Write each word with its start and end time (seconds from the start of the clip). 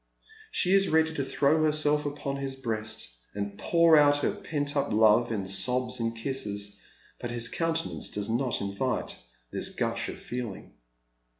She 0.49 0.73
is 0.73 0.89
ready 0.89 1.13
to 1.13 1.23
throw 1.23 1.63
herself 1.63 2.07
upon 2.07 2.37
his 2.37 2.55
breast 2.55 3.07
and 3.35 3.55
pour 3.55 3.95
out 3.95 4.17
her 4.23 4.31
pent 4.31 4.75
up 4.75 4.91
love 4.91 5.31
in 5.31 5.47
sobs 5.47 5.99
and 5.99 6.17
kisses, 6.17 6.77
but 7.19 7.29
his 7.29 7.49
countenance 7.49 8.09
does 8.09 8.27
not 8.27 8.61
invite 8.61 9.17
this 9.51 9.69
gush 9.69 10.09
of 10.09 10.17
feeling. 10.17 10.73